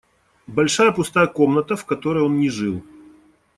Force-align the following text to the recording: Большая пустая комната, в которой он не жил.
Большая 0.47 0.91
пустая 0.93 1.27
комната, 1.27 1.75
в 1.75 1.85
которой 1.85 2.23
он 2.23 2.39
не 2.39 2.49
жил. 2.49 2.81